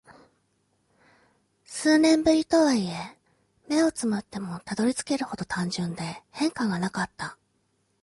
[1.63, 3.15] 数年ぶりとはいえ、
[3.67, 7.37] 目を瞑ってもたどり着けるほど単純で変化がなかった。